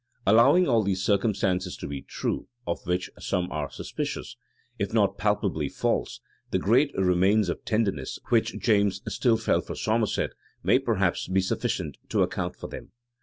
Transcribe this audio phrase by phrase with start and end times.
[0.25, 4.35] Allowing all these circumstances to be true, of which some are suspicious,
[4.79, 10.31] if not palpably false,[*] the great remains of tenderness which James still felt for Somerset,
[10.63, 12.93] may, perhaps, be sufficient to account for them.